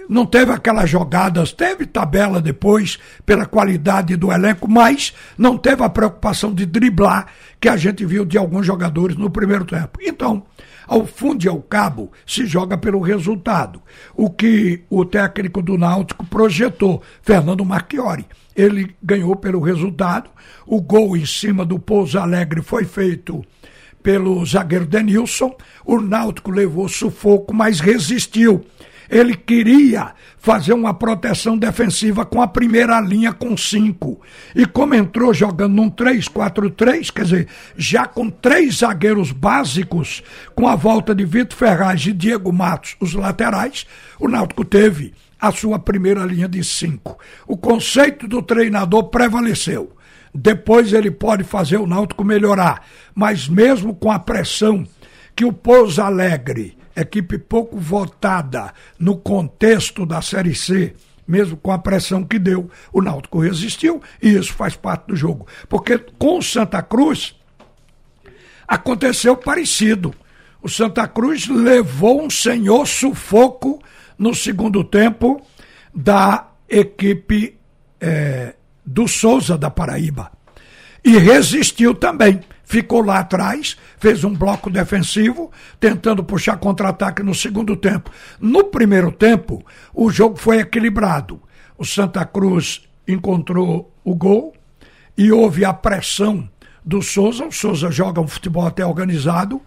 não 0.09 0.25
teve 0.25 0.51
aquelas 0.51 0.89
jogadas, 0.89 1.53
teve 1.53 1.85
tabela 1.85 2.41
depois 2.41 2.99
pela 3.25 3.45
qualidade 3.45 4.15
do 4.15 4.31
elenco, 4.31 4.69
mas 4.69 5.13
não 5.37 5.57
teve 5.57 5.83
a 5.83 5.89
preocupação 5.89 6.53
de 6.53 6.65
driblar 6.65 7.27
que 7.59 7.69
a 7.69 7.77
gente 7.77 8.05
viu 8.05 8.25
de 8.25 8.37
alguns 8.37 8.65
jogadores 8.65 9.15
no 9.15 9.29
primeiro 9.29 9.65
tempo. 9.65 9.99
Então, 10.01 10.43
ao 10.85 11.05
fundo 11.05 11.45
e 11.45 11.47
ao 11.47 11.61
cabo, 11.61 12.11
se 12.25 12.45
joga 12.45 12.77
pelo 12.77 12.99
resultado. 12.99 13.81
O 14.13 14.29
que 14.29 14.83
o 14.89 15.05
técnico 15.05 15.61
do 15.61 15.77
Náutico 15.77 16.25
projetou, 16.25 17.01
Fernando 17.21 17.63
Marchiori. 17.63 18.25
Ele 18.55 18.95
ganhou 19.01 19.35
pelo 19.35 19.61
resultado. 19.61 20.29
O 20.67 20.81
gol 20.81 21.15
em 21.15 21.25
cima 21.25 21.65
do 21.65 21.79
Pouso 21.79 22.19
Alegre 22.19 22.61
foi 22.61 22.85
feito 22.85 23.43
pelo 24.03 24.45
zagueiro 24.45 24.85
Denilson. 24.85 25.55
O 25.85 25.99
Náutico 25.99 26.51
levou 26.51 26.87
sufoco, 26.87 27.53
mas 27.53 27.79
resistiu 27.79 28.63
ele 29.13 29.35
queria 29.35 30.13
fazer 30.37 30.73
uma 30.73 30.93
proteção 30.93 31.57
defensiva 31.57 32.25
com 32.25 32.41
a 32.41 32.47
primeira 32.47 32.99
linha 32.99 33.31
com 33.31 33.55
cinco. 33.55 34.19
E 34.55 34.65
como 34.65 34.95
entrou 34.95 35.33
jogando 35.33 35.75
num 35.75 35.89
3-4-3, 35.89 37.11
quer 37.11 37.23
dizer, 37.23 37.47
já 37.77 38.07
com 38.07 38.29
três 38.29 38.77
zagueiros 38.77 39.31
básicos, 39.31 40.23
com 40.55 40.67
a 40.67 40.75
volta 40.75 41.13
de 41.13 41.23
Vitor 41.25 41.57
Ferraz 41.57 42.05
e 42.05 42.11
Diego 42.11 42.51
Matos, 42.51 42.95
os 42.99 43.13
laterais, 43.13 43.85
o 44.19 44.27
Náutico 44.27 44.65
teve 44.65 45.13
a 45.39 45.51
sua 45.51 45.77
primeira 45.77 46.25
linha 46.25 46.47
de 46.47 46.63
cinco. 46.63 47.17
O 47.47 47.55
conceito 47.55 48.27
do 48.27 48.41
treinador 48.41 49.05
prevaleceu. 49.09 49.95
Depois 50.33 50.93
ele 50.93 51.11
pode 51.11 51.43
fazer 51.43 51.77
o 51.77 51.87
Náutico 51.87 52.23
melhorar, 52.23 52.85
mas 53.13 53.47
mesmo 53.47 53.93
com 53.93 54.11
a 54.11 54.17
pressão 54.17 54.85
que 55.35 55.45
o 55.45 55.53
Pouso 55.53 56.01
Alegre 56.01 56.77
equipe 56.95 57.37
pouco 57.37 57.77
votada 57.77 58.73
no 58.99 59.17
contexto 59.17 60.05
da 60.05 60.21
Série 60.21 60.55
C, 60.55 60.93
mesmo 61.27 61.57
com 61.57 61.71
a 61.71 61.77
pressão 61.77 62.23
que 62.23 62.37
deu, 62.37 62.69
o 62.91 63.01
Náutico 63.01 63.39
resistiu 63.39 64.01
e 64.21 64.29
isso 64.29 64.53
faz 64.53 64.75
parte 64.75 65.07
do 65.07 65.15
jogo. 65.15 65.47
Porque 65.69 65.97
com 65.97 66.37
o 66.37 66.43
Santa 66.43 66.81
Cruz 66.81 67.35
aconteceu 68.67 69.35
parecido. 69.35 70.13
O 70.61 70.69
Santa 70.69 71.07
Cruz 71.07 71.47
levou 71.47 72.23
um 72.23 72.29
senhor 72.29 72.85
sufoco 72.87 73.81
no 74.17 74.33
segundo 74.33 74.83
tempo 74.83 75.41
da 75.93 76.47
equipe 76.69 77.57
é, 77.99 78.55
do 78.85 79.07
Souza 79.07 79.57
da 79.57 79.69
Paraíba. 79.69 80.31
E 81.03 81.17
resistiu 81.17 81.93
também 81.93 82.41
ficou 82.73 83.05
lá 83.05 83.19
atrás, 83.19 83.77
fez 83.99 84.23
um 84.23 84.33
bloco 84.33 84.67
defensivo, 84.69 85.51
tentando 85.79 86.23
puxar 86.23 86.57
contra-ataque 86.57 87.21
no 87.21 87.35
segundo 87.35 87.75
tempo. 87.75 88.09
No 88.39 88.63
primeiro 88.63 89.11
tempo, 89.11 89.63
o 89.93 90.09
jogo 90.09 90.37
foi 90.37 90.57
equilibrado. 90.59 91.39
O 91.77 91.85
Santa 91.85 92.25
Cruz 92.25 92.81
encontrou 93.07 93.93
o 94.03 94.15
gol 94.15 94.53
e 95.15 95.31
houve 95.31 95.63
a 95.63 95.71
pressão 95.71 96.49
do 96.83 97.01
Souza. 97.01 97.45
O 97.45 97.51
Souza 97.51 97.91
joga 97.91 98.21
um 98.21 98.27
futebol 98.27 98.65
até 98.65 98.83
organizado, 98.83 99.61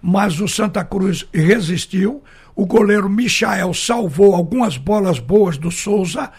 mas 0.00 0.40
o 0.40 0.46
Santa 0.46 0.84
Cruz 0.84 1.26
resistiu. 1.32 2.22
O 2.54 2.66
goleiro 2.66 3.08
Michael 3.08 3.74
salvou 3.74 4.36
algumas 4.36 4.76
bolas 4.76 5.18
boas 5.18 5.56
do 5.56 5.70
Souza 5.70 6.30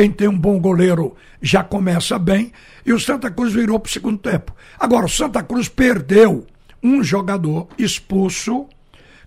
quem 0.00 0.10
tem 0.10 0.28
um 0.28 0.38
bom 0.38 0.58
goleiro 0.58 1.14
já 1.42 1.62
começa 1.62 2.18
bem. 2.18 2.52
E 2.86 2.90
o 2.90 2.98
Santa 2.98 3.30
Cruz 3.30 3.52
virou 3.52 3.78
para 3.78 3.90
o 3.90 3.92
segundo 3.92 4.16
tempo. 4.16 4.56
Agora, 4.78 5.04
o 5.04 5.10
Santa 5.10 5.42
Cruz 5.42 5.68
perdeu 5.68 6.46
um 6.82 7.04
jogador 7.04 7.68
expulso, 7.76 8.66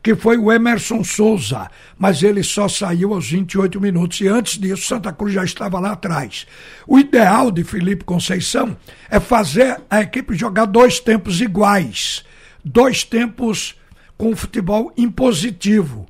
que 0.01 0.15
foi 0.15 0.35
o 0.35 0.51
Emerson 0.51 1.03
Souza, 1.03 1.69
mas 1.95 2.23
ele 2.23 2.41
só 2.41 2.67
saiu 2.67 3.13
aos 3.13 3.29
28 3.29 3.79
minutos 3.79 4.19
e 4.21 4.27
antes 4.27 4.57
disso 4.57 4.87
Santa 4.87 5.13
Cruz 5.13 5.31
já 5.31 5.43
estava 5.43 5.79
lá 5.79 5.91
atrás. 5.91 6.47
O 6.87 6.97
ideal 6.97 7.51
de 7.51 7.63
Felipe 7.63 8.03
Conceição 8.03 8.75
é 9.11 9.19
fazer 9.19 9.79
a 9.87 10.01
equipe 10.01 10.33
jogar 10.33 10.65
dois 10.65 10.99
tempos 10.99 11.39
iguais, 11.39 12.23
dois 12.65 13.03
tempos 13.03 13.75
com 14.17 14.35
futebol 14.35 14.91
impositivo 14.97 16.07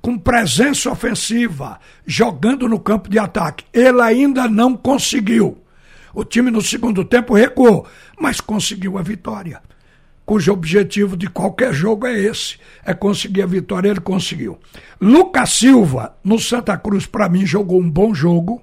com 0.00 0.18
presença 0.18 0.90
ofensiva, 0.90 1.78
jogando 2.06 2.68
no 2.68 2.80
campo 2.80 3.08
de 3.08 3.18
ataque. 3.18 3.64
Ele 3.72 4.00
ainda 4.00 4.48
não 4.48 4.76
conseguiu. 4.76 5.58
O 6.14 6.24
time 6.24 6.50
no 6.50 6.62
segundo 6.62 7.04
tempo 7.04 7.34
recuou, 7.34 7.86
mas 8.18 8.40
conseguiu 8.40 8.98
a 8.98 9.02
vitória. 9.02 9.62
cujo 10.24 10.52
objetivo 10.52 11.16
de 11.16 11.28
qualquer 11.28 11.74
jogo 11.74 12.06
é 12.06 12.16
esse, 12.16 12.56
é 12.84 12.94
conseguir 12.94 13.42
a 13.42 13.46
vitória, 13.46 13.88
ele 13.88 14.00
conseguiu. 14.00 14.60
Lucas 15.00 15.50
Silva, 15.50 16.14
no 16.22 16.38
Santa 16.38 16.78
Cruz, 16.78 17.04
para 17.04 17.28
mim, 17.28 17.44
jogou 17.44 17.80
um 17.80 17.90
bom 17.90 18.14
jogo, 18.14 18.62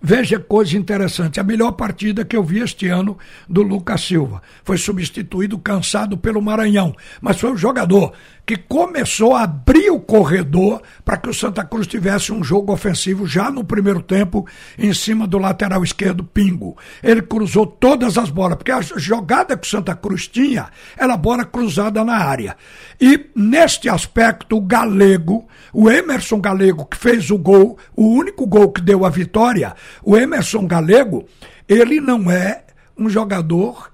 Veja 0.00 0.38
coisa 0.38 0.76
interessante, 0.76 1.40
a 1.40 1.44
melhor 1.44 1.72
partida 1.72 2.24
que 2.24 2.36
eu 2.36 2.44
vi 2.44 2.60
este 2.60 2.86
ano 2.86 3.18
do 3.48 3.62
Lucas 3.62 4.02
Silva. 4.02 4.40
Foi 4.62 4.78
substituído, 4.78 5.58
cansado 5.58 6.16
pelo 6.16 6.40
Maranhão, 6.40 6.94
mas 7.20 7.40
foi 7.40 7.50
o 7.50 7.56
jogador 7.56 8.12
que 8.48 8.56
começou 8.56 9.36
a 9.36 9.42
abrir 9.42 9.90
o 9.90 10.00
corredor 10.00 10.80
para 11.04 11.18
que 11.18 11.28
o 11.28 11.34
Santa 11.34 11.62
Cruz 11.62 11.86
tivesse 11.86 12.32
um 12.32 12.42
jogo 12.42 12.72
ofensivo 12.72 13.26
já 13.26 13.50
no 13.50 13.62
primeiro 13.62 14.00
tempo, 14.00 14.46
em 14.78 14.94
cima 14.94 15.26
do 15.26 15.36
lateral 15.36 15.84
esquerdo, 15.84 16.24
Pingo. 16.24 16.74
Ele 17.02 17.20
cruzou 17.20 17.66
todas 17.66 18.16
as 18.16 18.30
bolas, 18.30 18.56
porque 18.56 18.72
a 18.72 18.80
jogada 18.80 19.54
que 19.54 19.66
o 19.66 19.70
Santa 19.70 19.94
Cruz 19.94 20.26
tinha 20.26 20.70
era 20.96 21.14
bola 21.14 21.44
cruzada 21.44 22.02
na 22.02 22.16
área. 22.16 22.56
E 22.98 23.26
neste 23.36 23.86
aspecto, 23.86 24.56
o 24.56 24.62
Galego, 24.62 25.46
o 25.70 25.90
Emerson 25.90 26.40
Galego, 26.40 26.86
que 26.86 26.96
fez 26.96 27.30
o 27.30 27.36
gol, 27.36 27.76
o 27.94 28.08
único 28.08 28.46
gol 28.46 28.72
que 28.72 28.80
deu 28.80 29.04
a 29.04 29.10
vitória, 29.10 29.74
o 30.02 30.16
Emerson 30.16 30.66
Galego, 30.66 31.26
ele 31.68 32.00
não 32.00 32.30
é 32.30 32.64
um 32.96 33.10
jogador 33.10 33.90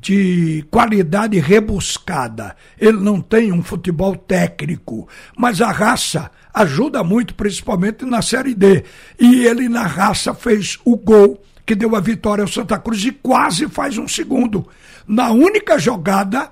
de 0.00 0.64
qualidade 0.70 1.38
rebuscada. 1.38 2.56
Ele 2.78 2.98
não 2.98 3.20
tem 3.20 3.52
um 3.52 3.62
futebol 3.62 4.16
técnico, 4.16 5.08
mas 5.36 5.60
a 5.60 5.70
raça 5.70 6.30
ajuda 6.54 7.04
muito, 7.04 7.34
principalmente 7.34 8.04
na 8.04 8.22
Série 8.22 8.54
D. 8.54 8.84
E 9.18 9.44
ele, 9.44 9.68
na 9.68 9.86
raça, 9.86 10.32
fez 10.32 10.78
o 10.84 10.96
gol 10.96 11.42
que 11.66 11.74
deu 11.74 11.94
a 11.94 12.00
vitória 12.00 12.42
ao 12.42 12.48
Santa 12.48 12.78
Cruz 12.78 13.04
e 13.04 13.12
quase 13.12 13.68
faz 13.68 13.98
um 13.98 14.08
segundo. 14.08 14.66
Na 15.06 15.30
única 15.30 15.78
jogada 15.78 16.50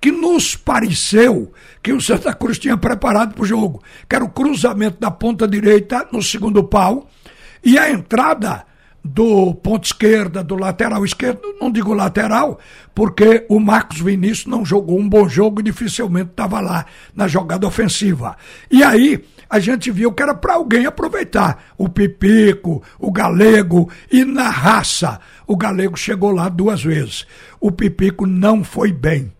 que 0.00 0.12
nos 0.12 0.54
pareceu 0.54 1.52
que 1.82 1.92
o 1.92 2.00
Santa 2.00 2.34
Cruz 2.34 2.58
tinha 2.58 2.76
preparado 2.76 3.34
para 3.34 3.42
o 3.42 3.46
jogo, 3.46 3.82
que 4.08 4.14
era 4.14 4.24
o 4.24 4.30
cruzamento 4.30 5.00
da 5.00 5.10
ponta 5.10 5.48
direita 5.48 6.06
no 6.12 6.22
segundo 6.22 6.62
pau 6.62 7.08
e 7.64 7.78
a 7.78 7.90
entrada 7.90 8.65
do 9.06 9.54
ponto 9.54 9.84
esquerda, 9.84 10.42
do 10.42 10.56
lateral 10.56 11.04
esquerdo, 11.04 11.40
não 11.60 11.70
digo 11.70 11.94
lateral, 11.94 12.58
porque 12.94 13.46
o 13.48 13.60
Marcos 13.60 14.00
Vinícius 14.00 14.46
não 14.46 14.64
jogou 14.64 14.98
um 14.98 15.08
bom 15.08 15.28
jogo 15.28 15.60
e 15.60 15.64
dificilmente 15.64 16.30
estava 16.30 16.60
lá 16.60 16.84
na 17.14 17.28
jogada 17.28 17.66
ofensiva. 17.66 18.36
E 18.70 18.82
aí 18.82 19.24
a 19.48 19.58
gente 19.58 19.90
viu 19.90 20.12
que 20.12 20.22
era 20.22 20.34
para 20.34 20.54
alguém 20.54 20.86
aproveitar. 20.86 21.64
O 21.78 21.88
Pipico, 21.88 22.82
o 22.98 23.12
Galego 23.12 23.90
e 24.10 24.24
na 24.24 24.48
raça. 24.48 25.20
O 25.46 25.56
Galego 25.56 25.96
chegou 25.96 26.32
lá 26.32 26.48
duas 26.48 26.82
vezes. 26.82 27.24
O 27.60 27.70
Pipico 27.70 28.26
não 28.26 28.64
foi 28.64 28.92
bem. 28.92 29.32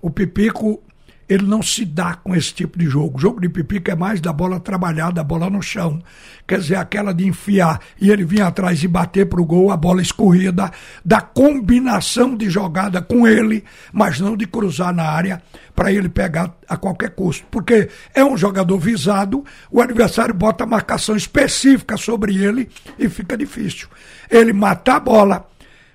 O 0.00 0.10
Pipico 0.10 0.82
ele 1.30 1.46
não 1.46 1.62
se 1.62 1.84
dá 1.84 2.14
com 2.14 2.34
esse 2.34 2.52
tipo 2.52 2.76
de 2.76 2.86
jogo. 2.86 3.16
O 3.16 3.20
jogo 3.20 3.40
de 3.40 3.48
pipica 3.48 3.92
é 3.92 3.94
mais 3.94 4.20
da 4.20 4.32
bola 4.32 4.58
trabalhada, 4.58 5.20
a 5.20 5.24
bola 5.24 5.48
no 5.48 5.62
chão. 5.62 6.02
Quer 6.44 6.58
dizer, 6.58 6.74
aquela 6.74 7.14
de 7.14 7.24
enfiar 7.24 7.80
e 8.00 8.10
ele 8.10 8.24
vir 8.24 8.42
atrás 8.42 8.82
e 8.82 8.88
bater 8.88 9.26
para 9.26 9.40
o 9.40 9.44
gol, 9.44 9.70
a 9.70 9.76
bola 9.76 10.02
escorrida, 10.02 10.72
da 11.04 11.20
combinação 11.20 12.36
de 12.36 12.50
jogada 12.50 13.00
com 13.00 13.28
ele, 13.28 13.62
mas 13.92 14.18
não 14.18 14.36
de 14.36 14.44
cruzar 14.44 14.92
na 14.92 15.04
área 15.04 15.40
para 15.72 15.92
ele 15.92 16.08
pegar 16.08 16.52
a 16.68 16.76
qualquer 16.76 17.10
custo. 17.10 17.46
Porque 17.48 17.88
é 18.12 18.24
um 18.24 18.36
jogador 18.36 18.78
visado, 18.78 19.44
o 19.70 19.80
adversário 19.80 20.34
bota 20.34 20.66
marcação 20.66 21.14
específica 21.14 21.96
sobre 21.96 22.36
ele 22.36 22.68
e 22.98 23.08
fica 23.08 23.38
difícil. 23.38 23.86
Ele 24.28 24.52
matar 24.52 24.96
a 24.96 25.00
bola, 25.00 25.46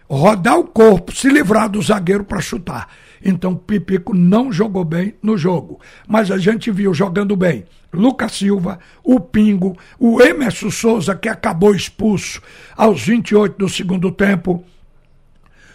rodar 0.10 0.58
o 0.58 0.64
corpo, 0.64 1.14
se 1.14 1.28
livrar 1.28 1.68
do 1.68 1.82
zagueiro 1.82 2.24
para 2.24 2.40
chutar. 2.40 2.88
Então 3.26 3.56
Pipico 3.56 4.14
não 4.14 4.52
jogou 4.52 4.86
bem 4.86 5.16
no 5.22 5.36
jogo. 5.36 5.80
Mas 6.08 6.30
a 6.30 6.38
gente 6.38 6.70
viu 6.70 6.94
jogando 6.94 7.36
bem 7.36 7.66
Lucas 7.92 8.34
Silva, 8.34 8.78
o 9.04 9.20
Pingo, 9.20 9.76
o 9.98 10.22
Emerson 10.22 10.70
Souza, 10.70 11.16
que 11.16 11.28
acabou 11.28 11.74
expulso 11.74 12.40
aos 12.78 13.02
28 13.02 13.58
do 13.58 13.68
segundo 13.68 14.12
tempo. 14.12 14.64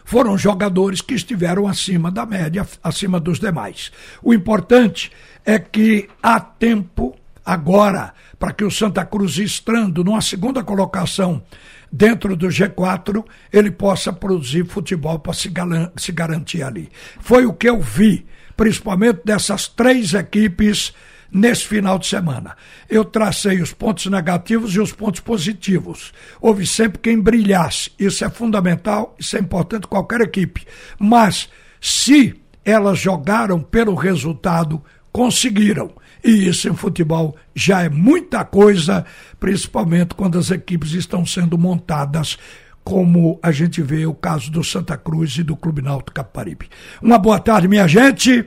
Foram 0.04 0.38
jogadores 0.38 1.00
que 1.00 1.14
estiveram 1.14 1.66
acima 1.66 2.10
da 2.10 2.24
média, 2.24 2.66
acima 2.82 3.18
dos 3.18 3.40
demais. 3.40 3.90
O 4.22 4.32
importante 4.32 5.10
é 5.44 5.58
que 5.58 6.08
há 6.22 6.38
tempo 6.38 7.16
agora 7.44 8.12
para 8.38 8.52
que 8.52 8.64
o 8.64 8.70
Santa 8.70 9.04
Cruz, 9.04 9.38
estando 9.38 10.02
numa 10.02 10.20
segunda 10.20 10.62
colocação 10.62 11.42
dentro 11.90 12.36
do 12.36 12.48
G4, 12.48 13.24
ele 13.52 13.70
possa 13.70 14.12
produzir 14.12 14.64
futebol 14.66 15.18
para 15.18 15.32
se, 15.32 15.50
se 15.96 16.12
garantir 16.12 16.62
ali. 16.62 16.88
Foi 17.20 17.46
o 17.46 17.52
que 17.52 17.68
eu 17.68 17.80
vi, 17.80 18.26
principalmente 18.56 19.20
dessas 19.24 19.66
três 19.66 20.14
equipes 20.14 20.92
nesse 21.32 21.66
final 21.66 21.98
de 21.98 22.06
semana. 22.06 22.56
Eu 22.88 23.04
tracei 23.04 23.60
os 23.60 23.72
pontos 23.72 24.06
negativos 24.06 24.74
e 24.74 24.80
os 24.80 24.92
pontos 24.92 25.20
positivos. 25.20 26.12
Houve 26.40 26.66
sempre 26.66 26.98
quem 26.98 27.20
brilhasse. 27.20 27.90
Isso 27.98 28.24
é 28.24 28.30
fundamental, 28.30 29.14
isso 29.18 29.36
é 29.36 29.40
importante 29.40 29.86
qualquer 29.86 30.20
equipe. 30.20 30.66
Mas 30.98 31.48
se 31.80 32.34
elas 32.64 32.98
jogaram 32.98 33.60
pelo 33.60 33.94
resultado, 33.94 34.82
conseguiram. 35.12 35.92
E 36.24 36.48
isso 36.48 36.68
em 36.68 36.74
futebol 36.74 37.36
já 37.54 37.82
é 37.82 37.88
muita 37.88 38.44
coisa, 38.44 39.04
principalmente 39.38 40.14
quando 40.14 40.38
as 40.38 40.50
equipes 40.50 40.92
estão 40.92 41.24
sendo 41.24 41.56
montadas 41.56 42.38
como 42.82 43.38
a 43.42 43.52
gente 43.52 43.82
vê 43.82 44.06
o 44.06 44.14
caso 44.14 44.50
do 44.50 44.64
Santa 44.64 44.96
Cruz 44.96 45.36
e 45.36 45.42
do 45.42 45.56
Clube 45.56 45.82
Náutico 45.82 46.12
Caparibe. 46.12 46.68
Uma 47.02 47.18
boa 47.18 47.38
tarde, 47.38 47.68
minha 47.68 47.86
gente. 47.86 48.44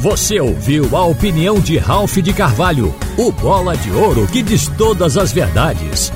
Você 0.00 0.40
ouviu 0.40 0.94
a 0.96 1.04
opinião 1.04 1.58
de 1.58 1.78
Ralph 1.78 2.16
de 2.18 2.32
Carvalho, 2.32 2.94
o 3.16 3.32
bola 3.32 3.76
de 3.76 3.90
ouro 3.90 4.26
que 4.26 4.42
diz 4.42 4.68
todas 4.68 5.16
as 5.16 5.32
verdades. 5.32 6.12